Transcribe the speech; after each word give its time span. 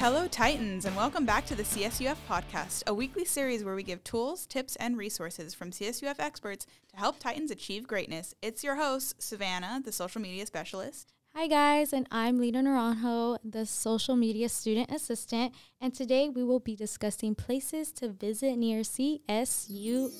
Hello, 0.00 0.26
Titans, 0.26 0.86
and 0.86 0.96
welcome 0.96 1.26
back 1.26 1.44
to 1.44 1.54
the 1.54 1.62
CSUF 1.62 2.16
podcast, 2.26 2.84
a 2.86 2.94
weekly 2.94 3.26
series 3.26 3.62
where 3.62 3.74
we 3.74 3.82
give 3.82 4.02
tools, 4.02 4.46
tips, 4.46 4.74
and 4.76 4.96
resources 4.96 5.52
from 5.52 5.72
CSUF 5.72 6.18
experts 6.18 6.64
to 6.88 6.96
help 6.96 7.18
Titans 7.18 7.50
achieve 7.50 7.86
greatness. 7.86 8.34
It's 8.40 8.64
your 8.64 8.76
host, 8.76 9.20
Savannah, 9.20 9.82
the 9.84 9.92
social 9.92 10.22
media 10.22 10.46
specialist. 10.46 11.12
Hi, 11.36 11.48
guys, 11.48 11.92
and 11.92 12.06
I'm 12.10 12.40
Lita 12.40 12.60
Naranjo, 12.60 13.40
the 13.44 13.66
social 13.66 14.16
media 14.16 14.48
student 14.48 14.90
assistant, 14.90 15.52
and 15.82 15.92
today 15.92 16.30
we 16.30 16.44
will 16.44 16.60
be 16.60 16.74
discussing 16.74 17.34
places 17.34 17.92
to 17.92 18.08
visit 18.08 18.56
near 18.56 18.80
CSUF. 18.80 20.18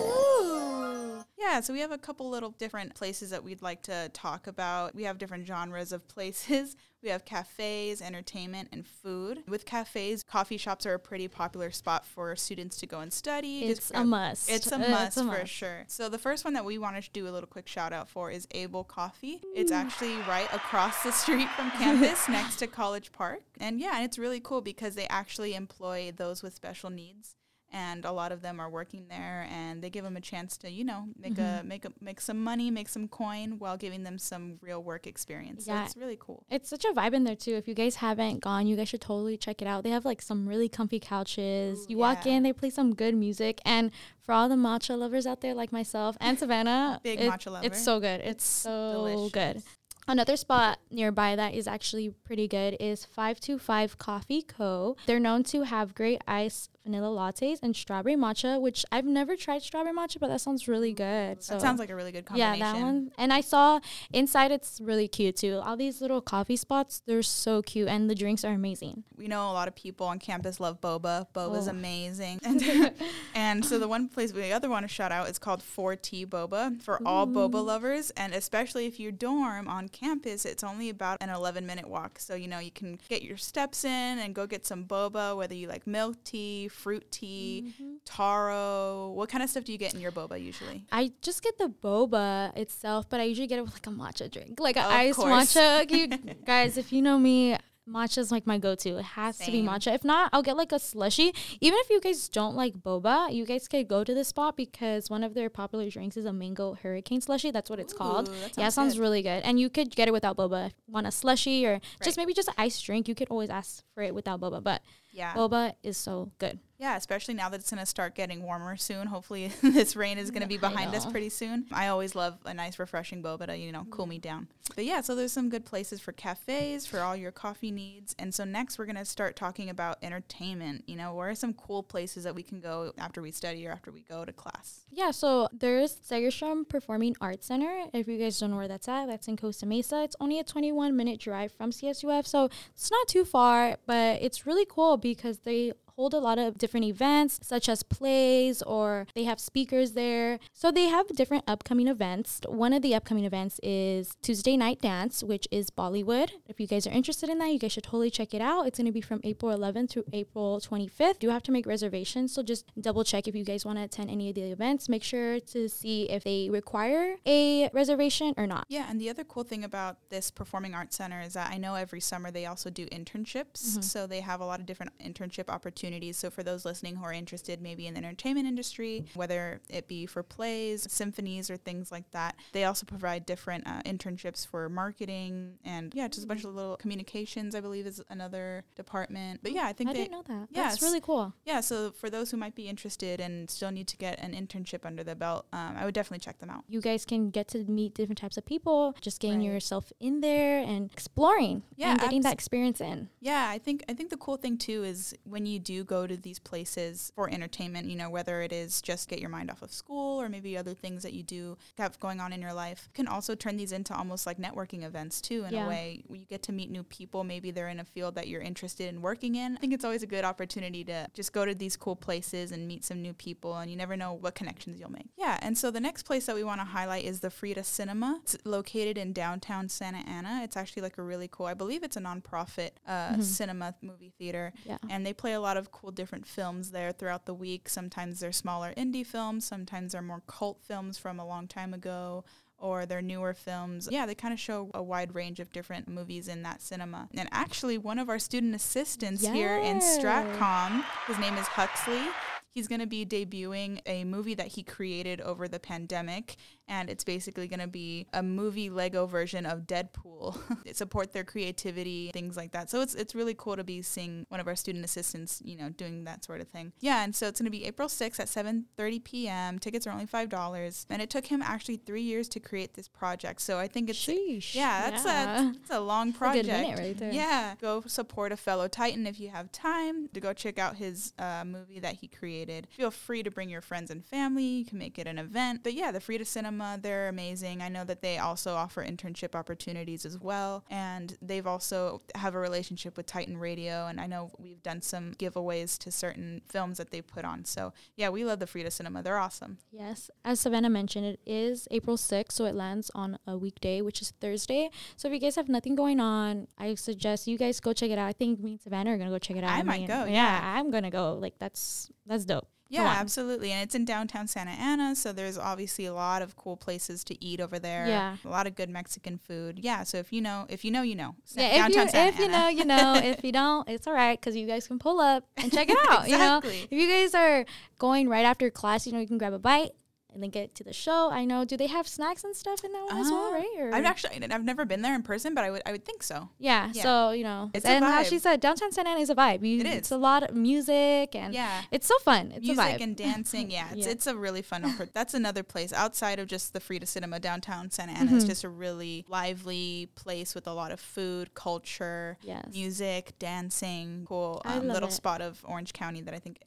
Ooh. 0.00 1.22
Yeah, 1.36 1.60
so 1.60 1.74
we 1.74 1.80
have 1.80 1.92
a 1.92 1.98
couple 1.98 2.30
little 2.30 2.52
different 2.52 2.94
places 2.94 3.28
that 3.28 3.44
we'd 3.44 3.60
like 3.60 3.82
to 3.82 4.08
talk 4.14 4.46
about. 4.46 4.94
We 4.94 5.02
have 5.04 5.18
different 5.18 5.46
genres 5.46 5.92
of 5.92 6.08
places. 6.08 6.76
We 7.02 7.08
have 7.08 7.24
cafes, 7.24 8.00
entertainment, 8.00 8.68
and 8.70 8.86
food. 8.86 9.42
With 9.48 9.66
cafes, 9.66 10.22
coffee 10.22 10.56
shops 10.56 10.86
are 10.86 10.94
a 10.94 10.98
pretty 11.00 11.26
popular 11.26 11.72
spot 11.72 12.06
for 12.06 12.36
students 12.36 12.76
to 12.78 12.86
go 12.86 13.00
and 13.00 13.12
study. 13.12 13.64
It's 13.64 13.90
a 13.92 14.04
must. 14.04 14.48
It's 14.48 14.70
a 14.70 14.76
Uh, 14.76 14.78
must 14.78 15.16
a 15.16 15.20
for 15.20 15.26
must. 15.26 15.52
sure. 15.52 15.84
So 15.88 16.08
the 16.08 16.18
first 16.18 16.44
one 16.44 16.54
that 16.54 16.64
we 16.64 16.78
wanted 16.78 17.02
to 17.04 17.10
do 17.10 17.26
a 17.26 17.30
little 17.30 17.48
quick 17.48 17.66
shout 17.66 17.92
out 17.92 18.08
for 18.08 18.30
is 18.30 18.46
Able 18.52 18.84
Coffee. 18.84 19.40
It's 19.54 19.72
actually 19.72 20.14
right 20.28 20.48
across 20.54 21.02
the 21.02 21.10
street 21.22 21.48
from 21.56 21.72
campus 21.72 22.28
next 22.28 22.56
to 22.60 22.68
College 22.68 23.10
Park. 23.10 23.40
And 23.58 23.80
yeah, 23.80 23.96
and 23.96 24.04
it's 24.04 24.18
really 24.18 24.40
cool 24.40 24.60
because 24.60 24.94
they 24.94 25.08
actually 25.08 25.54
employ 25.54 26.12
those 26.16 26.42
with 26.42 26.54
special 26.54 26.88
needs. 26.90 27.34
And 27.74 28.04
a 28.04 28.12
lot 28.12 28.32
of 28.32 28.42
them 28.42 28.60
are 28.60 28.68
working 28.68 29.06
there, 29.08 29.46
and 29.50 29.82
they 29.82 29.88
give 29.88 30.04
them 30.04 30.16
a 30.16 30.20
chance 30.20 30.58
to, 30.58 30.70
you 30.70 30.84
know, 30.84 31.06
make 31.18 31.34
Mm-hmm. 31.34 31.60
a 31.66 31.68
make 31.68 31.84
a 31.86 31.92
make 32.02 32.20
some 32.20 32.42
money, 32.44 32.70
make 32.70 32.88
some 32.90 33.08
coin, 33.08 33.58
while 33.58 33.78
giving 33.78 34.02
them 34.04 34.18
some 34.18 34.58
real 34.60 34.82
work 34.82 35.06
experience. 35.06 35.66
Yeah. 35.66 35.80
So 35.80 35.86
it's 35.86 35.96
really 35.96 36.18
cool. 36.20 36.44
It's 36.50 36.68
such 36.68 36.84
a 36.84 36.92
vibe 36.92 37.14
in 37.14 37.24
there 37.24 37.34
too. 37.34 37.54
If 37.54 37.66
you 37.66 37.74
guys 37.74 37.96
haven't 37.96 38.40
gone, 38.40 38.66
you 38.66 38.76
guys 38.76 38.90
should 38.90 39.00
totally 39.00 39.38
check 39.38 39.62
it 39.62 39.66
out. 39.66 39.84
They 39.84 39.90
have 39.90 40.04
like 40.04 40.20
some 40.20 40.46
really 40.46 40.68
comfy 40.68 41.00
couches. 41.00 41.80
Ooh, 41.80 41.86
you 41.88 41.96
walk 41.96 42.26
in, 42.26 42.42
they 42.42 42.52
play 42.52 42.68
some 42.68 42.94
good 42.94 43.14
music, 43.14 43.60
and 43.64 43.90
for 44.20 44.32
all 44.32 44.48
the 44.50 44.54
matcha 44.56 44.98
lovers 44.98 45.26
out 45.26 45.40
there 45.40 45.54
like 45.54 45.72
myself 45.72 46.16
and 46.20 46.38
Savannah, 46.38 47.00
Big 47.04 47.20
it- 47.20 47.30
matcha 47.32 47.50
lover. 47.50 47.66
It's 47.66 47.82
so 47.82 47.98
good. 48.00 48.20
It's, 48.20 48.44
It's 48.44 48.44
so 48.44 49.30
good. 49.32 49.62
Another 50.08 50.36
spot 50.36 50.78
nearby 50.90 51.36
that 51.36 51.54
is 51.54 51.68
actually 51.68 52.10
pretty 52.10 52.48
good 52.48 52.76
is 52.80 53.04
525 53.04 53.98
Coffee 53.98 54.42
Co. 54.42 54.96
They're 55.06 55.20
known 55.20 55.44
to 55.44 55.62
have 55.62 55.94
great 55.94 56.20
ice 56.26 56.68
vanilla 56.84 57.08
lattes 57.08 57.58
and 57.62 57.74
strawberry 57.76 58.16
matcha, 58.16 58.60
which 58.60 58.84
I've 58.90 59.04
never 59.04 59.36
tried 59.36 59.62
strawberry 59.62 59.94
matcha, 59.94 60.18
but 60.20 60.28
that 60.28 60.40
sounds 60.40 60.66
really 60.68 60.92
good. 60.92 61.42
So 61.42 61.54
That 61.54 61.60
sounds 61.62 61.78
like 61.78 61.90
a 61.90 61.94
really 61.96 62.12
good 62.12 62.24
combination. 62.26 62.58
yeah, 62.60 62.72
that 62.72 62.80
one. 62.82 63.12
And 63.18 63.32
I 63.32 63.40
saw 63.40 63.80
inside 64.12 64.50
it's 64.50 64.80
really 64.80 65.08
cute 65.08 65.36
too. 65.36 65.60
All 65.64 65.76
these 65.76 66.00
little 66.00 66.20
coffee 66.20 66.56
spots, 66.56 67.02
they're 67.06 67.22
so 67.22 67.62
cute 67.62 67.88
and 67.88 68.10
the 68.10 68.14
drinks 68.14 68.44
are 68.44 68.52
amazing. 68.52 69.04
we 69.16 69.28
know 69.28 69.50
a 69.50 69.52
lot 69.52 69.68
of 69.68 69.74
people 69.76 70.06
on 70.08 70.18
campus 70.18 70.58
love 70.58 70.80
boba. 70.80 71.26
Boba's 71.34 71.68
Oh. 71.68 71.70
amazing. 71.70 72.40
And, 72.44 72.92
and 73.34 73.64
so 73.64 73.78
the 73.78 73.88
one 73.88 74.08
place 74.08 74.32
we 74.32 74.52
other 74.52 74.68
want 74.68 74.84
to 74.84 74.88
shout 74.88 75.12
out 75.12 75.28
is 75.28 75.38
called 75.38 75.60
4T 75.60 76.26
Boba 76.26 76.80
for 76.82 77.00
all 77.06 77.26
boba 77.26 77.64
lovers. 77.64 78.10
And 78.10 78.34
especially 78.34 78.86
if 78.86 78.98
you 78.98 79.12
dorm 79.12 79.68
on 79.68 79.88
campus, 79.88 80.44
it's 80.44 80.64
only 80.64 80.88
about 80.90 81.18
an 81.22 81.30
11 81.30 81.64
minute 81.66 81.88
walk. 81.88 82.18
So, 82.18 82.34
you 82.34 82.48
know, 82.48 82.58
you 82.58 82.70
can 82.70 82.98
get 83.08 83.22
your 83.22 83.36
steps 83.36 83.84
in 83.84 84.18
and 84.18 84.34
go 84.34 84.46
get 84.46 84.66
some 84.66 84.84
boba, 84.84 85.36
whether 85.36 85.54
you 85.54 85.68
like 85.68 85.86
milk 85.86 86.16
tea, 86.24 86.68
fruit 86.72 87.10
tea, 87.10 87.66
mm-hmm. 87.68 87.94
taro. 88.04 89.12
What 89.14 89.28
kind 89.28 89.42
of 89.44 89.50
stuff 89.50 89.64
do 89.64 89.72
you 89.72 89.78
get 89.78 89.94
in 89.94 90.00
your 90.00 90.12
boba 90.12 90.42
usually? 90.42 90.84
I 90.90 91.12
just 91.22 91.42
get 91.42 91.58
the 91.58 91.68
boba 91.68 92.56
itself, 92.56 93.08
but 93.08 93.20
I 93.20 93.24
usually 93.24 93.46
get 93.46 93.58
it 93.58 93.62
with 93.62 93.74
like 93.74 93.86
a 93.86 93.90
matcha 93.90 94.30
drink, 94.30 94.58
like 94.58 94.76
an 94.76 94.84
iced 94.84 95.18
course. 95.18 95.54
matcha. 95.54 95.90
You 95.90 96.08
guys, 96.46 96.76
if 96.76 96.92
you 96.92 97.02
know 97.02 97.18
me, 97.18 97.56
matcha 97.88 98.18
is 98.18 98.30
like 98.30 98.46
my 98.46 98.58
go-to. 98.58 98.98
It 98.98 99.04
has 99.04 99.38
to 99.38 99.50
be 99.50 99.62
matcha. 99.62 99.94
If 99.94 100.04
not, 100.04 100.30
I'll 100.32 100.42
get 100.42 100.56
like 100.56 100.72
a 100.72 100.78
slushy. 100.78 101.32
Even 101.60 101.78
if 101.80 101.90
you 101.90 102.00
guys 102.00 102.28
don't 102.28 102.54
like 102.54 102.74
boba, 102.74 103.32
you 103.32 103.44
guys 103.44 103.68
could 103.68 103.88
go 103.88 104.04
to 104.04 104.14
this 104.14 104.28
spot 104.28 104.56
because 104.56 105.10
one 105.10 105.24
of 105.24 105.34
their 105.34 105.50
popular 105.50 105.88
drinks 105.90 106.16
is 106.16 106.24
a 106.24 106.32
mango 106.32 106.74
hurricane 106.74 107.20
slushy. 107.20 107.50
That's 107.50 107.70
what 107.70 107.80
it's 107.80 107.92
called. 107.92 108.28
Ooh, 108.28 108.32
that 108.32 108.56
yeah, 108.56 108.68
it 108.68 108.72
sounds 108.72 108.94
good. 108.94 109.00
really 109.00 109.22
good. 109.22 109.42
And 109.42 109.58
you 109.58 109.68
could 109.68 109.94
get 109.94 110.08
it 110.08 110.12
without 110.12 110.36
boba. 110.36 110.66
If 110.66 110.74
you 110.86 110.94
want 110.94 111.06
a 111.06 111.10
slushy 111.10 111.66
or 111.66 111.72
Right. 111.72 111.82
just 112.04 112.16
maybe 112.16 112.32
just 112.32 112.48
an 112.48 112.54
iced 112.56 112.84
drink, 112.84 113.08
you 113.08 113.14
could 113.14 113.28
always 113.28 113.50
ask 113.50 113.82
for 113.94 114.02
it 114.02 114.14
without 114.14 114.40
boba. 114.40 114.62
But 114.62 114.82
Yeah. 115.12 115.34
boba 115.34 115.74
is 115.82 115.96
so 115.96 116.32
good. 116.38 116.58
Yeah, 116.82 116.96
especially 116.96 117.34
now 117.34 117.48
that 117.48 117.60
it's 117.60 117.70
going 117.70 117.78
to 117.78 117.86
start 117.86 118.16
getting 118.16 118.42
warmer 118.42 118.76
soon. 118.76 119.06
Hopefully, 119.06 119.52
this 119.62 119.94
rain 119.94 120.18
is 120.18 120.32
going 120.32 120.42
to 120.42 120.48
be 120.48 120.56
behind 120.56 120.92
us 120.92 121.06
pretty 121.06 121.28
soon. 121.28 121.66
I 121.70 121.86
always 121.86 122.16
love 122.16 122.38
a 122.44 122.52
nice, 122.52 122.76
refreshing 122.76 123.22
boba 123.22 123.46
to, 123.46 123.56
you 123.56 123.70
know, 123.70 123.86
cool 123.92 124.06
me 124.06 124.18
mm. 124.18 124.22
down. 124.22 124.48
But 124.74 124.84
yeah, 124.84 125.00
so 125.00 125.14
there's 125.14 125.30
some 125.30 125.48
good 125.48 125.64
places 125.64 126.00
for 126.00 126.10
cafes, 126.10 126.84
for 126.84 126.98
all 126.98 127.14
your 127.14 127.30
coffee 127.30 127.70
needs. 127.70 128.16
And 128.18 128.34
so 128.34 128.42
next, 128.44 128.80
we're 128.80 128.86
going 128.86 128.96
to 128.96 129.04
start 129.04 129.36
talking 129.36 129.70
about 129.70 129.98
entertainment. 130.02 130.82
You 130.88 130.96
know, 130.96 131.14
where 131.14 131.30
are 131.30 131.36
some 131.36 131.52
cool 131.52 131.84
places 131.84 132.24
that 132.24 132.34
we 132.34 132.42
can 132.42 132.58
go 132.58 132.92
after 132.98 133.22
we 133.22 133.30
study 133.30 133.64
or 133.64 133.70
after 133.70 133.92
we 133.92 134.00
go 134.00 134.24
to 134.24 134.32
class? 134.32 134.80
Yeah, 134.90 135.12
so 135.12 135.46
there's 135.52 135.94
Segerstrom 135.96 136.68
Performing 136.68 137.14
Arts 137.20 137.46
Center. 137.46 137.84
If 137.92 138.08
you 138.08 138.18
guys 138.18 138.40
don't 138.40 138.50
know 138.50 138.56
where 138.56 138.66
that's 138.66 138.88
at, 138.88 139.06
that's 139.06 139.28
in 139.28 139.36
Costa 139.36 139.66
Mesa. 139.66 140.02
It's 140.02 140.16
only 140.18 140.40
a 140.40 140.44
21 140.44 140.96
minute 140.96 141.20
drive 141.20 141.52
from 141.52 141.70
CSUF, 141.70 142.26
so 142.26 142.48
it's 142.74 142.90
not 142.90 143.06
too 143.06 143.24
far, 143.24 143.76
but 143.86 144.20
it's 144.20 144.46
really 144.46 144.66
cool 144.68 144.96
because 145.02 145.40
they 145.40 145.72
hold 145.96 146.14
a 146.14 146.18
lot 146.18 146.38
of 146.38 146.58
different 146.58 146.86
events 146.86 147.40
such 147.42 147.68
as 147.68 147.82
plays 147.82 148.62
or 148.62 149.06
they 149.14 149.24
have 149.24 149.40
speakers 149.40 149.92
there. 149.92 150.38
So 150.52 150.70
they 150.70 150.86
have 150.86 151.06
different 151.08 151.44
upcoming 151.46 151.88
events. 151.88 152.40
One 152.48 152.72
of 152.72 152.82
the 152.82 152.94
upcoming 152.94 153.24
events 153.24 153.60
is 153.62 154.16
Tuesday 154.22 154.56
Night 154.56 154.80
Dance, 154.80 155.22
which 155.22 155.46
is 155.50 155.70
Bollywood. 155.70 156.30
If 156.48 156.60
you 156.60 156.66
guys 156.66 156.86
are 156.86 156.90
interested 156.90 157.28
in 157.28 157.38
that, 157.38 157.52
you 157.52 157.58
guys 157.58 157.72
should 157.72 157.84
totally 157.84 158.10
check 158.10 158.34
it 158.34 158.40
out. 158.40 158.66
It's 158.66 158.78
going 158.78 158.86
to 158.86 158.92
be 158.92 159.00
from 159.00 159.20
April 159.24 159.56
11th 159.56 159.90
to 159.90 160.04
April 160.12 160.60
25th. 160.60 161.22
You 161.22 161.30
have 161.30 161.42
to 161.44 161.52
make 161.52 161.66
reservations, 161.66 162.32
so 162.32 162.42
just 162.42 162.64
double 162.80 163.04
check 163.04 163.28
if 163.28 163.34
you 163.34 163.44
guys 163.44 163.64
want 163.64 163.78
to 163.78 163.84
attend 163.84 164.10
any 164.10 164.28
of 164.28 164.34
the 164.34 164.50
events. 164.50 164.88
Make 164.88 165.02
sure 165.02 165.40
to 165.40 165.68
see 165.68 166.08
if 166.10 166.24
they 166.24 166.48
require 166.50 167.16
a 167.26 167.68
reservation 167.72 168.34
or 168.36 168.46
not. 168.46 168.66
Yeah, 168.68 168.86
and 168.88 169.00
the 169.00 169.10
other 169.10 169.24
cool 169.24 169.44
thing 169.44 169.64
about 169.64 169.96
this 170.08 170.30
Performing 170.30 170.74
Arts 170.74 170.96
Center 170.96 171.20
is 171.20 171.34
that 171.34 171.50
I 171.50 171.58
know 171.58 171.74
every 171.74 172.00
summer 172.00 172.30
they 172.30 172.46
also 172.46 172.70
do 172.70 172.86
internships. 172.86 173.62
Mm-hmm. 173.62 173.80
So 173.82 174.06
they 174.06 174.20
have 174.20 174.40
a 174.40 174.46
lot 174.46 174.60
of 174.60 174.66
different 174.66 174.92
internship 174.98 175.48
opportunities. 175.48 175.81
So 175.82 176.30
for 176.30 176.44
those 176.44 176.64
listening 176.64 176.94
who 176.96 177.04
are 177.04 177.12
interested 177.12 177.60
maybe 177.60 177.88
in 177.88 177.94
the 177.94 177.98
entertainment 177.98 178.46
industry, 178.46 179.04
whether 179.14 179.60
it 179.68 179.88
be 179.88 180.06
for 180.06 180.22
plays, 180.22 180.86
symphonies, 180.90 181.50
or 181.50 181.56
things 181.56 181.90
like 181.90 182.08
that, 182.12 182.36
they 182.52 182.62
also 182.64 182.86
provide 182.86 183.26
different 183.26 183.66
uh, 183.66 183.82
internships 183.82 184.46
for 184.46 184.68
marketing 184.68 185.54
and 185.64 185.92
yeah, 185.94 186.06
just 186.06 186.22
a 186.24 186.28
bunch 186.28 186.44
of 186.44 186.54
little 186.54 186.76
communications, 186.76 187.54
I 187.56 187.60
believe 187.60 187.84
is 187.86 188.00
another 188.10 188.64
department. 188.76 189.40
But 189.42 189.52
yeah, 189.52 189.66
I 189.66 189.72
think 189.72 189.90
I 189.90 189.92
they. 189.92 189.98
didn't 190.04 190.12
know 190.12 190.22
that. 190.28 190.48
Yes. 190.52 190.72
That's 190.74 190.82
really 190.82 191.00
cool. 191.00 191.34
Yeah, 191.44 191.60
so 191.60 191.90
for 191.90 192.08
those 192.08 192.30
who 192.30 192.36
might 192.36 192.54
be 192.54 192.68
interested 192.68 193.20
and 193.20 193.50
still 193.50 193.72
need 193.72 193.88
to 193.88 193.96
get 193.96 194.20
an 194.20 194.34
internship 194.34 194.84
under 194.86 195.02
the 195.02 195.16
belt, 195.16 195.46
um, 195.52 195.74
I 195.76 195.84
would 195.84 195.94
definitely 195.94 196.20
check 196.20 196.38
them 196.38 196.50
out. 196.50 196.62
You 196.68 196.80
guys 196.80 197.04
can 197.04 197.30
get 197.30 197.48
to 197.48 197.64
meet 197.64 197.94
different 197.94 198.18
types 198.18 198.36
of 198.36 198.46
people, 198.46 198.94
just 199.00 199.20
getting 199.20 199.40
Right. 199.40 199.46
yourself 199.46 199.92
in 199.98 200.20
there 200.20 200.58
and 200.60 200.92
exploring 200.92 201.62
Yeah, 201.74 201.92
and 201.92 202.00
getting 202.00 202.20
that 202.22 202.34
experience 202.34 202.80
in. 202.80 203.08
Yeah, 203.20 203.48
I 203.48 203.58
think 203.58 203.82
I 203.88 203.94
think 203.94 204.10
the 204.10 204.16
cool 204.16 204.36
thing 204.36 204.58
too 204.58 204.84
is 204.84 205.14
when 205.24 205.46
you 205.46 205.58
do 205.58 205.71
go 205.84 206.06
to 206.06 206.16
these 206.16 206.38
places 206.38 207.10
for 207.14 207.28
entertainment, 207.30 207.88
you 207.88 207.96
know, 207.96 208.10
whether 208.10 208.42
it 208.42 208.52
is 208.52 208.80
just 208.82 209.08
get 209.08 209.18
your 209.20 209.30
mind 209.30 209.50
off 209.50 209.62
of 209.62 209.72
school 209.72 210.20
or 210.20 210.28
maybe 210.28 210.56
other 210.56 210.74
things 210.74 211.02
that 211.02 211.12
you 211.12 211.22
do 211.22 211.56
have 211.78 211.98
going 212.00 212.20
on 212.20 212.32
in 212.32 212.40
your 212.40 212.52
life, 212.52 212.88
you 212.88 212.94
can 212.94 213.08
also 213.08 213.34
turn 213.34 213.56
these 213.56 213.72
into 213.72 213.94
almost 213.96 214.26
like 214.26 214.38
networking 214.38 214.82
events 214.84 215.20
too 215.20 215.44
in 215.44 215.52
Yeah. 215.54 215.64
a 215.64 215.68
way 215.68 216.02
you 216.10 216.24
get 216.26 216.42
to 216.44 216.52
meet 216.52 216.70
new 216.70 216.82
people, 216.84 217.24
maybe 217.24 217.50
they're 217.50 217.68
in 217.68 217.80
a 217.80 217.84
field 217.84 218.14
that 218.16 218.28
you're 218.28 218.42
interested 218.42 218.88
in 218.88 219.00
working 219.02 219.34
in. 219.34 219.56
I 219.56 219.60
think 219.60 219.72
it's 219.72 219.84
always 219.84 220.02
a 220.02 220.06
good 220.06 220.24
opportunity 220.24 220.84
to 220.84 221.08
just 221.14 221.32
go 221.32 221.44
to 221.44 221.54
these 221.54 221.76
cool 221.76 221.96
places 221.96 222.52
and 222.52 222.66
meet 222.68 222.84
some 222.84 223.00
new 223.02 223.14
people 223.14 223.56
and 223.58 223.70
you 223.70 223.76
never 223.76 223.96
know 223.96 224.12
what 224.12 224.34
connections 224.34 224.78
you'll 224.80 224.92
make. 224.92 225.08
Yeah, 225.16 225.38
and 225.42 225.56
so 225.56 225.70
the 225.70 225.80
next 225.80 226.02
place 226.04 226.26
that 226.26 226.34
we 226.34 226.44
want 226.44 226.60
to 226.60 226.64
highlight 226.64 227.04
is 227.04 227.20
the 227.20 227.30
Frida 227.30 227.64
Cinema. 227.64 228.20
It's 228.22 228.36
located 228.44 228.98
in 228.98 229.12
downtown 229.12 229.68
Santa 229.68 229.98
Ana. 230.08 230.40
It's 230.42 230.56
actually 230.56 230.82
like 230.82 230.98
a 230.98 231.02
really 231.02 231.28
cool, 231.30 231.46
I 231.46 231.54
believe 231.54 231.82
it's 231.82 231.96
a 231.96 232.00
nonprofit 232.00 232.70
uh, 232.86 233.20
cinema 233.20 233.74
movie 233.82 234.12
theater. 234.18 234.52
Yeah. 234.64 234.78
And 234.90 235.06
they 235.06 235.12
play 235.12 235.32
a 235.34 235.40
lot 235.40 235.56
of 235.56 235.61
cool 235.70 235.90
different 235.90 236.26
films 236.26 236.70
there 236.70 236.92
throughout 236.92 237.26
the 237.26 237.34
week. 237.34 237.68
Sometimes 237.68 238.20
they're 238.20 238.32
smaller 238.32 238.72
indie 238.76 239.06
films, 239.06 239.44
sometimes 239.44 239.92
they're 239.92 240.02
more 240.02 240.22
cult 240.26 240.60
films 240.62 240.98
from 240.98 241.20
a 241.20 241.26
long 241.26 241.46
time 241.46 241.72
ago. 241.74 242.24
Or 242.58 242.86
they're 242.86 243.02
newer 243.02 243.34
films. 243.34 243.88
Yeah, 243.90 244.06
they 244.06 244.14
kind 244.14 244.32
of 244.32 244.38
show 244.38 244.70
a 244.72 244.80
wide 244.80 245.16
range 245.16 245.40
of 245.40 245.50
different 245.50 245.88
movies 245.88 246.28
in 246.28 246.44
that 246.44 246.62
cinema. 246.62 247.08
And 247.12 247.28
actually, 247.32 247.76
one 247.76 247.98
of 247.98 248.08
our 248.08 248.20
student 248.20 248.54
assistants 248.54 249.26
here 249.26 249.56
in 249.56 249.80
Stratcom, 249.80 250.84
his 251.08 251.18
name 251.18 251.34
is 251.34 251.48
Huxley. 251.48 252.06
He's 252.54 252.68
going 252.68 252.80
to 252.80 252.86
be 252.86 253.04
debuting 253.04 253.80
a 253.86 254.04
movie 254.04 254.34
that 254.34 254.48
he 254.48 254.62
created 254.62 255.20
over 255.20 255.48
the 255.48 255.58
pandemic. 255.60 256.36
And 256.68 256.88
it's 256.88 257.04
basically 257.04 257.48
going 257.48 257.60
to 257.60 257.66
be 257.66 258.06
a 258.14 258.22
movie 258.22 258.70
Lego 258.70 259.04
version 259.06 259.44
of 259.44 259.66
Deadpool. 259.66 260.38
support 260.74 261.12
their 261.12 261.24
creativity, 261.24 262.10
things 262.12 262.36
like 262.36 262.52
that. 262.52 262.70
So 262.70 262.80
it's 262.80 262.94
it's 262.94 263.14
really 263.14 263.34
cool 263.36 263.56
to 263.56 263.64
be 263.64 263.82
seeing 263.82 264.24
one 264.30 264.40
of 264.40 264.46
our 264.46 264.56
student 264.56 264.84
assistants, 264.84 265.42
you 265.44 265.56
know, 265.56 265.68
doing 265.68 266.04
that 266.04 266.24
sort 266.24 266.40
of 266.40 266.48
thing. 266.48 266.72
Yeah, 266.80 267.02
and 267.04 267.14
so 267.14 267.26
it's 267.28 267.40
going 267.40 267.50
to 267.50 267.56
be 267.56 267.64
April 267.66 267.88
6th 267.88 268.20
at 268.20 268.28
7:30 268.28 269.04
p.m. 269.04 269.58
Tickets 269.58 269.86
are 269.86 269.90
only 269.90 270.06
five 270.06 270.28
dollars, 270.28 270.86
and 270.88 271.02
it 271.02 271.10
took 271.10 271.26
him 271.26 271.42
actually 271.42 271.76
three 271.76 272.02
years 272.02 272.28
to 272.30 272.40
create 272.40 272.74
this 272.74 272.88
project. 272.88 273.40
So 273.42 273.58
I 273.58 273.68
think 273.68 273.90
it's 273.90 273.98
Sheesh. 273.98 274.54
yeah, 274.54 274.88
that's 274.90 275.04
Yeah. 275.04 275.48
a 275.48 275.52
that's 275.52 275.70
a 275.70 275.80
long 275.80 276.10
a 276.10 276.12
project. 276.12 276.46
minute 276.48 276.78
right 276.78 276.96
there. 276.96 277.12
Yeah, 277.12 277.54
go 277.60 277.82
support 277.86 278.32
a 278.32 278.36
fellow 278.36 278.68
Titan 278.68 279.06
if 279.06 279.20
you 279.20 279.28
have 279.28 279.50
time 279.52 280.08
to 280.14 280.20
go 280.20 280.32
check 280.32 280.58
out 280.58 280.76
his 280.76 281.12
uh, 281.18 281.44
movie 281.44 281.80
that 281.80 281.96
he 281.96 282.08
created. 282.08 282.41
Feel 282.70 282.90
free 282.90 283.22
to 283.22 283.30
bring 283.30 283.48
your 283.48 283.60
friends 283.60 283.90
and 283.90 284.04
family. 284.04 284.44
You 284.44 284.64
can 284.64 284.78
make 284.78 284.98
it 284.98 285.06
an 285.06 285.18
event. 285.18 285.60
But 285.62 285.74
yeah, 285.74 285.90
the 285.90 286.00
Frida 286.00 286.24
Cinema, 286.24 286.78
they're 286.80 287.08
amazing. 287.08 287.62
I 287.62 287.68
know 287.68 287.84
that 287.84 288.02
they 288.02 288.18
also 288.18 288.54
offer 288.54 288.84
internship 288.84 289.34
opportunities 289.34 290.04
as 290.04 290.18
well, 290.18 290.64
and 290.70 291.16
they've 291.22 291.46
also 291.46 292.02
have 292.14 292.34
a 292.34 292.38
relationship 292.38 292.96
with 292.96 293.06
Titan 293.06 293.36
Radio. 293.38 293.86
And 293.86 294.00
I 294.00 294.06
know 294.06 294.30
we've 294.38 294.62
done 294.62 294.82
some 294.82 295.14
giveaways 295.14 295.78
to 295.78 295.90
certain 295.90 296.42
films 296.48 296.78
that 296.78 296.90
they 296.90 297.00
put 297.00 297.24
on. 297.24 297.44
So 297.44 297.72
yeah, 297.96 298.08
we 298.08 298.24
love 298.24 298.38
the 298.38 298.46
Frida 298.46 298.70
Cinema. 298.70 299.02
They're 299.02 299.18
awesome. 299.18 299.58
Yes, 299.70 300.10
as 300.24 300.40
Savannah 300.40 300.70
mentioned, 300.70 301.06
it 301.06 301.20
is 301.26 301.68
April 301.70 301.96
6th, 301.96 302.32
so 302.32 302.44
it 302.44 302.54
lands 302.54 302.90
on 302.94 303.18
a 303.26 303.36
weekday, 303.36 303.80
which 303.80 304.00
is 304.02 304.12
Thursday. 304.20 304.70
So 304.96 305.08
if 305.08 305.14
you 305.14 305.20
guys 305.20 305.36
have 305.36 305.48
nothing 305.48 305.74
going 305.74 306.00
on, 306.00 306.48
I 306.58 306.74
suggest 306.74 307.26
you 307.26 307.38
guys 307.38 307.60
go 307.60 307.72
check 307.72 307.90
it 307.90 307.98
out. 307.98 308.08
I 308.08 308.12
think 308.12 308.40
me 308.40 308.52
and 308.52 308.60
Savannah 308.60 308.92
are 308.92 308.98
gonna 308.98 309.10
go 309.10 309.18
check 309.18 309.36
it 309.36 309.44
out. 309.44 309.50
I 309.50 309.62
might 309.62 309.80
mean, 309.80 309.88
go, 309.88 310.04
Yeah, 310.04 310.10
yeah. 310.12 310.54
I'm 310.58 310.70
gonna 310.70 310.90
go. 310.90 311.14
Like 311.14 311.34
that's 311.38 311.90
that's 312.06 312.24
dope. 312.24 312.31
Yeah, 312.72 312.84
absolutely. 312.98 313.52
And 313.52 313.62
it's 313.62 313.74
in 313.74 313.84
downtown 313.84 314.26
Santa 314.26 314.52
Ana, 314.52 314.96
so 314.96 315.12
there's 315.12 315.36
obviously 315.36 315.84
a 315.86 315.92
lot 315.94 316.22
of 316.22 316.36
cool 316.36 316.56
places 316.56 317.04
to 317.04 317.24
eat 317.24 317.40
over 317.40 317.58
there. 317.58 317.86
Yeah. 317.86 318.16
A 318.24 318.28
lot 318.28 318.46
of 318.46 318.54
good 318.54 318.70
Mexican 318.70 319.18
food. 319.18 319.58
Yeah, 319.62 319.82
so 319.84 319.98
if 319.98 320.12
you 320.12 320.20
know, 320.22 320.46
if 320.48 320.64
you 320.64 320.70
know, 320.70 320.82
you 320.82 320.94
know. 320.94 321.14
Sa- 321.24 321.40
Yeah, 321.40 321.46
if 321.48 321.52
you 321.54 321.58
downtown 321.74 321.88
Santa 321.90 322.08
if 322.08 322.18
you 322.18 322.28
know, 322.28 322.48
you 322.48 322.64
know. 322.64 322.94
if 322.96 323.22
you 323.24 323.32
don't, 323.32 323.68
it's 323.68 323.86
all 323.86 323.92
right 323.94 324.18
because 324.18 324.34
you 324.36 324.46
guys 324.46 324.66
can 324.66 324.78
pull 324.78 325.00
up 325.00 325.24
and 325.36 325.52
check 325.52 325.68
it 325.68 325.76
out. 325.90 326.08
You 326.08 326.16
know, 326.18 326.38
Exactly. 326.38 326.62
if 326.70 326.72
you 326.72 326.88
guys 326.88 327.14
are 327.14 327.44
going 327.78 328.08
right 328.08 328.24
after 328.24 328.48
class, 328.50 328.86
you 328.86 328.92
know, 328.92 329.00
you 329.00 329.06
can 329.06 329.18
grab 329.18 329.32
a 329.34 329.38
bite 329.38 329.72
and 330.14 330.22
then 330.22 330.30
get 330.30 330.54
to 330.56 330.64
the 330.64 330.72
show. 330.72 331.10
I 331.10 331.24
know. 331.24 331.44
Do 331.44 331.56
they 331.56 331.66
have 331.68 331.86
snacks 331.88 332.24
and 332.24 332.34
stuff 332.36 332.64
in 332.64 332.72
that 332.72 332.84
one 332.86 332.98
as 332.98 333.10
well, 333.10 333.26
Uh, 333.28 333.32
right? 333.32 333.48
Or 333.58 333.74
I've 333.74 333.84
actually 333.84 334.22
I've 334.30 334.44
never 334.44 334.64
been 334.64 334.82
there 334.82 334.94
in 334.94 335.02
person, 335.02 335.34
but 335.34 335.44
I 335.44 335.50
would 335.50 335.62
I 335.66 335.72
would 335.72 335.84
think 335.84 336.02
so. 336.02 336.28
yeah, 336.38 336.70
yeah. 336.72 336.82
So 336.82 337.10
you 337.10 337.24
know, 337.24 337.50
It's 337.54 337.64
a 337.64 337.70
and 337.70 337.84
how 337.84 338.02
she 338.02 338.18
said, 338.18 338.40
downtown 338.40 338.72
Santa 338.72 338.90
Ana 338.90 339.00
is 339.00 339.10
a 339.10 339.14
vibe. 339.14 339.46
You, 339.46 339.60
It 339.60 339.66
It's 339.66 339.90
a 339.90 339.96
lot 339.98 340.22
of 340.22 340.34
music 340.34 341.14
and 341.14 341.32
Yeah. 341.34 341.62
it's 341.70 341.86
so 341.86 341.98
fun. 341.98 342.32
It's 342.32 342.38
a 342.48 342.52
Music 342.52 342.64
vibe. 342.64 342.80
and 342.82 342.96
dancing, 342.96 343.50
yeah, 343.50 343.68
it's, 343.72 343.86
Yeah. 343.86 343.92
it's 343.92 344.06
a 344.06 344.16
really 344.16 344.42
fun. 344.42 344.62
That's 344.94 345.14
another 345.14 345.42
place 345.42 345.72
outside 345.72 346.18
of 346.18 346.26
just 346.28 346.52
the 346.52 346.60
Frida 346.60 346.86
Cinema 346.86 347.18
downtown 347.20 347.70
Santa 347.70 347.92
Ana. 347.92 348.14
It's 348.16 348.24
Mhm. 348.24 348.28
just 348.28 348.44
a 348.44 348.48
really 348.48 349.04
lively 349.08 349.88
place 349.94 350.34
with 350.34 350.46
a 350.46 350.52
lot 350.52 350.72
of 350.72 350.80
food, 350.80 351.34
culture, 351.34 352.18
yes. 352.22 352.44
music, 352.52 353.12
dancing, 353.18 354.04
cool 354.08 354.42
um, 354.44 354.68
little 354.68 354.88
it. 354.88 354.92
spot 354.92 355.20
of 355.20 355.44
Orange 355.48 355.72
County 355.72 356.00
that 356.02 356.14
I 356.14 356.18
think 356.18 356.38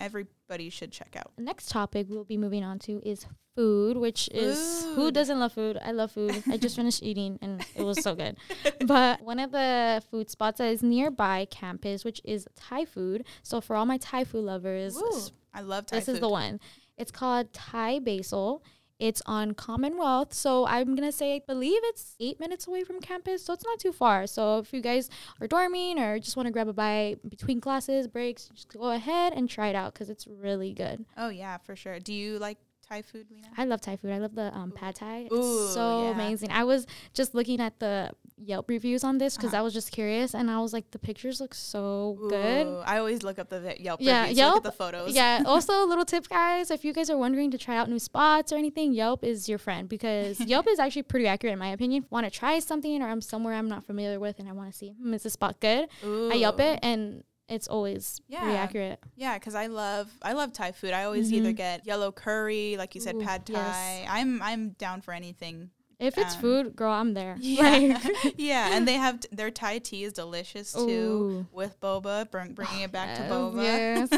everybody 0.47 0.69
should 0.69 0.91
check 0.91 1.15
out. 1.17 1.31
Next 1.37 1.69
topic 1.69 2.07
we'll 2.09 2.23
be 2.23 2.37
moving 2.37 2.63
on 2.63 2.79
to 2.79 3.01
is 3.07 3.25
food, 3.55 3.97
which 3.97 4.29
is 4.31 4.85
who 4.95 5.11
doesn't 5.11 5.39
love 5.39 5.53
food? 5.53 5.77
I 5.83 5.91
love 5.91 6.11
food. 6.11 6.43
I 6.49 6.57
just 6.57 6.75
finished 6.75 7.01
eating 7.03 7.39
and 7.41 7.65
it 7.75 7.83
was 7.83 8.01
so 8.03 8.15
good. 8.15 8.37
But 8.85 9.21
one 9.21 9.39
of 9.39 9.51
the 9.51 10.03
food 10.11 10.29
spots 10.29 10.59
that 10.59 10.67
is 10.67 10.83
nearby 10.83 11.47
campus, 11.49 12.05
which 12.05 12.21
is 12.23 12.47
Thai 12.55 12.85
food. 12.85 13.25
So 13.43 13.59
for 13.61 13.75
all 13.75 13.85
my 13.85 13.97
Thai 13.97 14.23
food 14.23 14.43
lovers, 14.43 14.97
Ooh, 14.97 15.21
I 15.53 15.61
love 15.61 15.85
Thai 15.87 15.97
this 15.97 16.05
food. 16.05 16.13
is 16.15 16.19
the 16.19 16.29
one. 16.29 16.59
It's 16.97 17.11
called 17.11 17.51
Thai 17.51 17.99
Basil. 17.99 18.63
It's 18.99 19.21
on 19.25 19.53
Commonwealth. 19.53 20.33
So 20.33 20.65
I'm 20.67 20.95
going 20.95 21.07
to 21.07 21.11
say, 21.11 21.35
I 21.35 21.41
believe 21.45 21.81
it's 21.85 22.15
eight 22.19 22.39
minutes 22.39 22.67
away 22.67 22.83
from 22.83 22.99
campus. 22.99 23.43
So 23.43 23.53
it's 23.53 23.65
not 23.65 23.79
too 23.79 23.91
far. 23.91 24.25
So 24.27 24.59
if 24.59 24.73
you 24.73 24.81
guys 24.81 25.09
are 25.41 25.47
dorming 25.47 25.97
or 25.97 26.19
just 26.19 26.37
want 26.37 26.47
to 26.47 26.51
grab 26.51 26.67
a 26.67 26.73
bite 26.73 27.17
between 27.27 27.59
classes, 27.59 28.07
breaks, 28.07 28.49
just 28.53 28.69
go 28.69 28.91
ahead 28.91 29.33
and 29.33 29.49
try 29.49 29.67
it 29.67 29.75
out 29.75 29.93
because 29.93 30.09
it's 30.09 30.27
really 30.27 30.73
good. 30.73 31.05
Oh 31.17 31.29
yeah, 31.29 31.57
for 31.57 31.75
sure. 31.75 31.99
Do 31.99 32.13
you 32.13 32.39
like 32.39 32.57
Thai 32.87 33.01
food, 33.01 33.25
Lena? 33.31 33.47
I 33.57 33.65
love 33.65 33.81
Thai 33.81 33.95
food. 33.97 34.11
I 34.11 34.19
love 34.19 34.35
the 34.35 34.53
um, 34.55 34.71
pad 34.71 34.95
Thai. 34.95 35.27
It's 35.31 35.33
Ooh, 35.33 35.67
so 35.69 36.03
yeah. 36.03 36.09
amazing. 36.11 36.51
I 36.51 36.63
was 36.63 36.85
just 37.13 37.33
looking 37.33 37.59
at 37.59 37.79
the 37.79 38.11
Yelp 38.37 38.69
reviews 38.69 39.03
on 39.03 39.17
this 39.17 39.35
because 39.37 39.53
Uh-huh. 39.53 39.59
I 39.61 39.63
was 39.63 39.73
just 39.73 39.91
curious 39.91 40.33
and 40.35 40.51
I 40.51 40.59
was 40.59 40.71
like, 40.73 40.91
the 40.91 40.99
pictures 40.99 41.39
look 41.39 41.53
so 41.55 42.17
good. 42.29 42.67
I 42.85 42.97
always 42.97 43.23
look 43.23 43.39
up 43.39 43.49
the 43.49 43.75
Yelp 43.79 44.01
Yeah, 44.01 44.21
reviews. 44.21 44.37
Yelp- 44.37 44.55
Look 44.55 44.65
at 44.65 44.71
the 44.71 44.77
photos. 44.77 45.15
Yeah. 45.15 45.43
Also, 45.55 45.83
a 45.83 45.87
little 45.87 46.05
tip, 46.05 46.27
guys. 46.29 46.69
If 46.69 46.83
you 46.85 46.93
guys 46.93 47.09
are 47.09 47.17
wondering 47.17 47.49
to 47.51 47.57
try 47.57 47.77
out 47.77 47.89
new 47.89 47.99
spots 47.99 48.51
or 48.51 48.57
anything, 48.57 48.93
Yelp 48.93 49.23
is 49.23 49.47
your 49.49 49.57
friend 49.57 49.87
because 49.89 50.39
Yelp 50.53 50.67
is 50.67 50.79
actually 50.79 51.03
pretty 51.03 51.27
accurate 51.27 51.53
in 51.53 51.59
my 51.59 51.69
opinion. 51.69 52.05
Want 52.09 52.25
to 52.25 52.31
try 52.31 52.59
something 52.59 53.01
or 53.01 53.07
I'm 53.07 53.21
somewhere 53.21 53.53
I'm 53.55 53.69
not 53.69 53.85
familiar 53.85 54.19
with 54.19 54.39
and 54.39 54.47
I 54.47 54.51
want 54.51 54.71
to 54.71 54.77
see, 54.77 54.89
hmm, 54.91 55.13
is 55.13 55.23
this 55.23 55.33
spot 55.33 55.59
good? 55.59 55.89
I 56.03 56.35
Yelp 56.35 56.59
it 56.59 56.79
and 56.83 57.23
it's 57.47 57.67
always 57.67 58.19
pretty 58.29 58.55
accurate. 58.55 58.99
Yeah, 59.15 59.37
because 59.37 59.55
I 59.55 59.67
love 59.67 60.11
I 60.21 60.33
love 60.33 60.51
Thai 60.53 60.71
food. 60.71 60.91
I 60.93 61.03
always 61.03 61.31
either 61.31 61.51
Mhm. 61.51 61.57
get 61.57 61.85
yellow 61.85 62.11
curry, 62.11 62.75
like 62.77 62.95
you 62.95 63.01
said, 63.01 63.15
Ooh, 63.15 63.21
pad 63.21 63.45
Thai. 63.45 63.53
yes. 63.53 64.07
I'm 64.09 64.41
I'm 64.41 64.69
down 64.71 65.01
for 65.01 65.13
anything. 65.13 65.69
If 65.97 66.17
it's 66.17 66.35
Um, 66.35 66.41
food, 66.41 66.75
girl, 66.75 66.91
I'm 66.91 67.13
there. 67.13 67.37
Yeah, 67.39 67.99
Like- 68.03 68.35
yeah, 68.37 68.75
and 68.75 68.85
they 68.87 68.95
have 68.95 69.21
t- 69.21 69.29
their 69.31 69.49
Thai 69.51 69.79
tea 69.79 70.03
is 70.03 70.11
delicious 70.13 70.73
too 70.73 70.81
Ooh. 70.81 71.47
with 71.53 71.79
boba, 71.79 72.29
bring, 72.29 72.53
bringing 72.53 72.81
it 72.81 72.91
back 72.91 73.15
to 73.15 73.21
boba. 73.33 73.63
yes. 73.63 74.09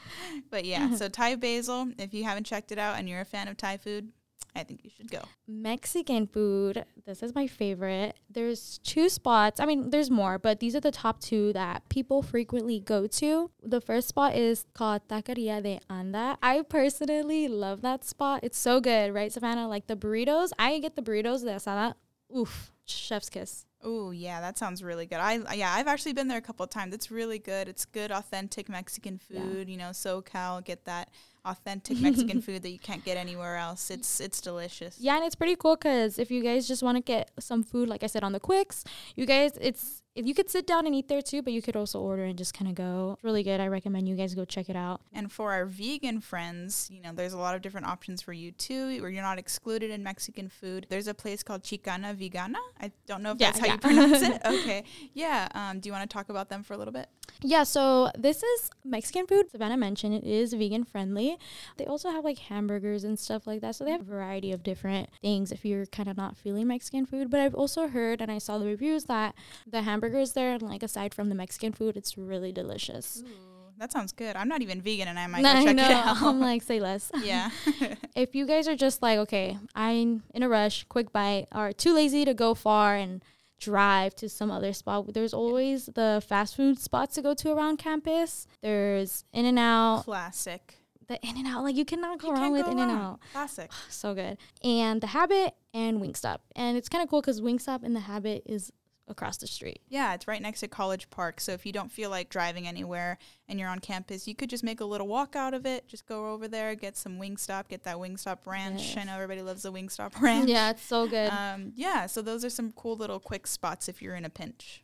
but 0.50 0.64
yeah, 0.64 0.94
so 0.94 1.08
Thai 1.10 1.34
basil. 1.34 1.88
If 1.98 2.14
you 2.14 2.24
haven't 2.24 2.44
checked 2.44 2.72
it 2.72 2.78
out 2.78 2.98
and 2.98 3.06
you're 3.08 3.20
a 3.20 3.24
fan 3.26 3.48
of 3.48 3.56
Thai 3.58 3.76
food, 3.76 4.12
I 4.56 4.64
think 4.64 4.80
you 4.84 4.90
should 4.96 5.10
go. 5.10 5.20
Mexican 5.46 6.26
food. 6.26 6.84
This 7.04 7.22
is 7.22 7.34
my 7.34 7.46
favorite. 7.46 8.16
There's 8.30 8.78
two 8.82 9.08
spots. 9.08 9.60
I 9.60 9.66
mean, 9.66 9.90
there's 9.90 10.10
more, 10.10 10.38
but 10.38 10.60
these 10.60 10.74
are 10.74 10.80
the 10.80 10.90
top 10.90 11.20
two 11.20 11.52
that 11.52 11.88
people 11.88 12.22
frequently 12.22 12.80
go 12.80 13.06
to. 13.06 13.50
The 13.62 13.80
first 13.80 14.08
spot 14.08 14.34
is 14.34 14.64
called 14.74 15.02
Taqueria 15.08 15.62
de 15.62 15.80
Anda. 15.90 16.38
I 16.42 16.62
personally 16.62 17.48
love 17.48 17.82
that 17.82 18.04
spot. 18.04 18.40
It's 18.42 18.58
so 18.58 18.80
good, 18.80 19.12
right, 19.14 19.32
Savannah? 19.32 19.68
Like 19.68 19.86
the 19.86 19.96
burritos. 19.96 20.50
I 20.58 20.78
get 20.78 20.96
the 20.96 21.02
burritos 21.02 21.42
de 21.44 21.50
asada. 21.54 21.94
Oof, 22.36 22.72
chef's 22.86 23.30
kiss. 23.30 23.66
Oh 23.82 24.10
yeah, 24.10 24.40
that 24.40 24.58
sounds 24.58 24.82
really 24.82 25.06
good. 25.06 25.18
I 25.20 25.34
yeah, 25.54 25.72
I've 25.72 25.86
actually 25.86 26.12
been 26.14 26.26
there 26.26 26.38
a 26.38 26.42
couple 26.42 26.64
of 26.64 26.70
times. 26.70 26.92
It's 26.92 27.08
really 27.10 27.38
good. 27.38 27.68
It's 27.68 27.84
good, 27.84 28.10
authentic 28.10 28.68
Mexican 28.68 29.20
Yeah. 29.28 29.42
food. 29.42 29.68
You 29.68 29.76
know, 29.76 29.90
SoCal 29.90 30.64
get 30.64 30.86
that 30.86 31.10
authentic 31.46 31.98
Mexican 32.08 32.40
food 32.42 32.62
that 32.62 32.70
you 32.70 32.78
can't 32.78 33.04
get 33.04 33.16
anywhere 33.16 33.56
else. 33.56 33.90
It's 33.90 34.20
it's 34.20 34.40
delicious. 34.40 34.96
Yeah, 35.00 35.16
and 35.16 35.24
it's 35.24 35.34
pretty 35.36 35.56
cool 35.56 35.76
because 35.76 36.18
if 36.18 36.30
you 36.30 36.42
guys 36.42 36.66
just 36.68 36.82
want 36.82 36.96
to 36.96 37.02
get 37.02 37.30
some 37.38 37.62
food, 37.62 37.88
like 37.88 38.02
I 38.02 38.06
said, 38.08 38.24
on 38.24 38.32
the 38.32 38.40
quicks, 38.40 38.84
you 39.14 39.26
guys, 39.26 39.52
it's 39.60 40.02
if 40.14 40.26
you 40.26 40.32
could 40.32 40.48
sit 40.48 40.66
down 40.66 40.86
and 40.86 40.94
eat 40.94 41.08
there 41.08 41.20
too, 41.20 41.42
but 41.42 41.52
you 41.52 41.60
could 41.60 41.76
also 41.76 42.00
order 42.00 42.24
and 42.24 42.38
just 42.38 42.54
kind 42.54 42.70
of 42.70 42.74
go. 42.74 43.12
It's 43.16 43.22
really 43.24 43.42
good. 43.42 43.60
I 43.60 43.66
recommend 43.66 44.08
you 44.08 44.16
guys 44.16 44.34
go 44.34 44.46
check 44.46 44.70
it 44.70 44.76
out. 44.76 45.02
And 45.12 45.30
for 45.30 45.52
our 45.52 45.66
vegan 45.66 46.22
friends, 46.22 46.88
you 46.90 47.02
know, 47.02 47.12
there's 47.12 47.34
a 47.34 47.38
lot 47.38 47.54
of 47.54 47.60
different 47.60 47.86
options 47.86 48.22
for 48.22 48.32
you 48.32 48.50
too, 48.52 48.98
where 49.02 49.10
you're 49.10 49.22
not 49.22 49.38
excluded 49.38 49.90
in 49.90 50.02
Mexican 50.02 50.48
food. 50.48 50.86
There's 50.88 51.06
a 51.06 51.12
place 51.12 51.42
called 51.42 51.64
Chicana 51.64 52.16
Vegana. 52.16 52.56
I 52.80 52.92
don't 53.06 53.22
know 53.22 53.32
if 53.32 53.40
Yeah, 53.40 53.48
that's 53.52 53.58
how 53.60 53.66
yeah. 53.66 53.72
you 53.74 53.78
pronounce 53.78 54.22
it. 54.22 54.40
Okay. 54.46 54.84
Yeah. 55.12 55.48
Um, 55.54 55.80
do 55.80 55.88
you 55.88 55.92
want 55.92 56.08
to 56.08 56.12
talk 56.12 56.30
about 56.30 56.48
them 56.48 56.62
for 56.62 56.72
a 56.72 56.78
little 56.78 56.94
bit? 56.94 57.08
Yeah, 57.42 57.64
so 57.64 58.10
this 58.16 58.42
is 58.42 58.70
Mexican 58.84 59.26
food. 59.26 59.50
Savannah 59.50 59.76
mentioned 59.76 60.14
it 60.14 60.24
is 60.24 60.54
vegan 60.54 60.84
friendly. 60.84 61.35
They 61.76 61.86
also 61.86 62.10
have 62.10 62.24
like 62.24 62.38
hamburgers 62.38 63.04
and 63.04 63.18
stuff 63.18 63.46
like 63.46 63.60
that. 63.60 63.74
So 63.76 63.84
they 63.84 63.90
have 63.90 64.00
a 64.02 64.04
variety 64.04 64.52
of 64.52 64.62
different 64.62 65.08
things 65.22 65.52
if 65.52 65.64
you're 65.64 65.86
kind 65.86 66.08
of 66.08 66.16
not 66.16 66.36
feeling 66.36 66.66
Mexican 66.68 67.06
food. 67.06 67.30
But 67.30 67.40
I've 67.40 67.54
also 67.54 67.88
heard 67.88 68.20
and 68.20 68.30
I 68.30 68.38
saw 68.38 68.58
the 68.58 68.66
reviews 68.66 69.04
that 69.04 69.34
the 69.66 69.82
hamburgers 69.82 70.32
there, 70.32 70.52
and 70.52 70.62
like 70.62 70.82
aside 70.82 71.14
from 71.14 71.28
the 71.28 71.34
Mexican 71.34 71.72
food, 71.72 71.96
it's 71.96 72.16
really 72.18 72.52
delicious. 72.52 73.22
Ooh, 73.26 73.72
that 73.78 73.92
sounds 73.92 74.12
good. 74.12 74.36
I'm 74.36 74.48
not 74.48 74.62
even 74.62 74.80
vegan, 74.80 75.08
and 75.08 75.18
I 75.18 75.26
might 75.26 75.42
go 75.42 75.48
I 75.50 75.64
check 75.64 75.76
know. 75.76 75.84
it 75.84 75.92
out. 75.92 76.22
I'm 76.22 76.40
like, 76.40 76.62
say 76.62 76.80
less. 76.80 77.10
yeah. 77.22 77.50
if 78.16 78.34
you 78.34 78.46
guys 78.46 78.68
are 78.68 78.76
just 78.76 79.02
like, 79.02 79.18
okay, 79.18 79.58
I'm 79.74 80.22
in 80.34 80.42
a 80.42 80.48
rush, 80.48 80.84
quick 80.88 81.12
bite, 81.12 81.46
or 81.54 81.72
too 81.72 81.94
lazy 81.94 82.24
to 82.24 82.34
go 82.34 82.54
far 82.54 82.96
and 82.96 83.22
drive 83.58 84.14
to 84.16 84.28
some 84.28 84.50
other 84.50 84.72
spot, 84.72 85.12
there's 85.14 85.34
always 85.34 85.86
the 85.86 86.22
fast 86.26 86.56
food 86.56 86.78
spots 86.78 87.14
to 87.16 87.22
go 87.22 87.34
to 87.34 87.52
around 87.52 87.78
campus. 87.78 88.46
There's 88.62 89.24
In 89.32 89.44
and 89.46 89.58
Out, 89.58 90.04
Classic. 90.04 90.74
The 91.08 91.20
In 91.26 91.36
and 91.36 91.46
Out, 91.46 91.62
like 91.64 91.76
you 91.76 91.84
cannot 91.84 92.18
go 92.18 92.28
You 92.28 92.34
wrong 92.34 92.52
with 92.52 92.66
In 92.68 92.78
and 92.78 92.90
Out. 92.90 93.20
Classic. 93.32 93.70
So 93.90 94.14
good. 94.14 94.38
And 94.62 95.00
The 95.00 95.08
Habit 95.08 95.54
and 95.74 96.00
Wingstop. 96.00 96.38
And 96.54 96.76
it's 96.76 96.88
kind 96.88 97.02
of 97.02 97.08
cool 97.10 97.20
because 97.20 97.40
Wingstop 97.40 97.82
and 97.82 97.94
The 97.94 98.00
Habit 98.00 98.42
is 98.46 98.72
across 99.08 99.36
the 99.36 99.46
street. 99.46 99.80
Yeah, 99.88 100.14
it's 100.14 100.26
right 100.26 100.42
next 100.42 100.60
to 100.60 100.68
College 100.68 101.08
Park. 101.10 101.40
So 101.40 101.52
if 101.52 101.64
you 101.64 101.72
don't 101.72 101.92
feel 101.92 102.10
like 102.10 102.28
driving 102.28 102.66
anywhere 102.66 103.18
and 103.48 103.58
you're 103.58 103.68
on 103.68 103.78
campus, 103.78 104.26
you 104.26 104.34
could 104.34 104.50
just 104.50 104.64
make 104.64 104.80
a 104.80 104.84
little 104.84 105.06
walk 105.06 105.36
out 105.36 105.54
of 105.54 105.64
it. 105.64 105.86
Just 105.86 106.06
go 106.06 106.32
over 106.32 106.48
there, 106.48 106.74
get 106.74 106.96
some 106.96 107.18
Wingstop, 107.18 107.68
get 107.68 107.84
that 107.84 107.96
Wingstop 107.96 108.38
Ranch. 108.46 108.96
I 108.96 109.04
know 109.04 109.14
everybody 109.14 109.42
loves 109.42 109.62
the 109.62 109.72
Wingstop 109.72 110.20
Ranch. 110.20 110.48
Yeah, 110.48 110.70
it's 110.70 110.82
so 110.82 111.06
good. 111.06 111.30
Um, 111.30 111.72
yeah, 111.76 112.06
so 112.06 112.20
those 112.20 112.44
are 112.44 112.50
some 112.50 112.72
cool 112.72 112.96
little 112.96 113.20
quick 113.20 113.46
spots 113.46 113.88
if 113.88 114.02
you're 114.02 114.16
in 114.16 114.24
a 114.24 114.30
pinch. 114.30 114.82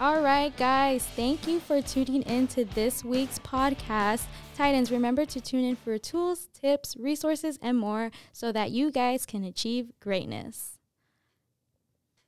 All 0.00 0.20
right, 0.20 0.56
guys, 0.56 1.04
thank 1.04 1.48
you 1.48 1.58
for 1.58 1.82
tuning 1.82 2.22
in 2.22 2.46
to 2.48 2.64
this 2.64 3.04
week's 3.04 3.40
podcast. 3.40 4.26
Titans, 4.54 4.92
remember 4.92 5.24
to 5.24 5.40
tune 5.40 5.64
in 5.64 5.74
for 5.74 5.98
tools, 5.98 6.46
tips, 6.52 6.96
resources, 6.96 7.58
and 7.60 7.76
more 7.76 8.12
so 8.32 8.52
that 8.52 8.70
you 8.70 8.92
guys 8.92 9.26
can 9.26 9.42
achieve 9.42 9.90
greatness. 9.98 10.77